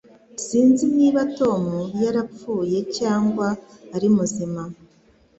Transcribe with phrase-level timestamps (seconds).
[0.45, 1.63] Sinzi niba Tom
[2.03, 3.47] yarapfuye cyangwa
[3.95, 4.61] ari muzima